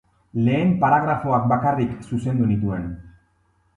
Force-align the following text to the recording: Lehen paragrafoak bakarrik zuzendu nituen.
Lehen 0.45 0.71
paragrafoak 0.83 1.45
bakarrik 1.53 1.93
zuzendu 2.07 2.49
nituen. 2.53 2.89